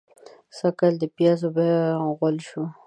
سږکال 0.57 0.93
د 0.99 1.03
پيازو 1.15 1.47
بيه 1.55 1.77
غول 2.17 2.37
شوه. 2.47 2.67